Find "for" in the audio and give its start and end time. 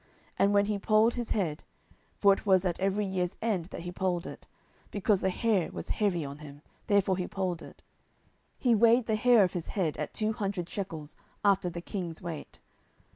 2.17-2.33